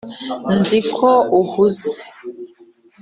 nzi 0.57 0.79
ko 0.95 1.09
uhuze. 1.39 1.89